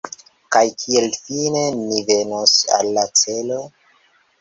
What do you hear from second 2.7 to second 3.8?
al la celo?